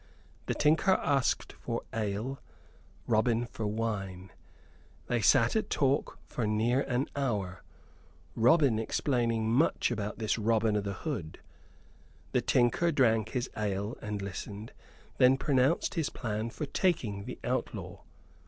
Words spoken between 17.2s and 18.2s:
the outlaw.